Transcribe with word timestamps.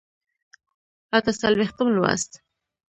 اته 1.17 1.31
څلوېښتم 1.39 1.87
لوست 1.95 2.31